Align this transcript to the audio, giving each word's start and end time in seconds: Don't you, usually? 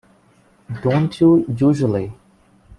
Don't 0.81 1.21
you, 1.21 1.45
usually? 1.47 2.11